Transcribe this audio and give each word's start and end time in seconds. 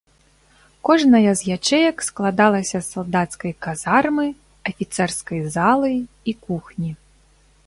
Кожная 0.87 1.33
з 1.41 1.51
ячэек 1.55 1.97
складалася 2.07 2.75
з 2.77 2.83
салдацкай 2.93 3.53
казармы, 3.67 4.27
афіцэрскай 4.73 5.39
залы 5.59 5.91
і 5.99 6.31
кухні. 6.51 6.91